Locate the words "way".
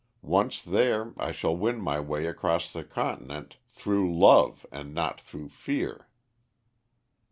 1.99-2.25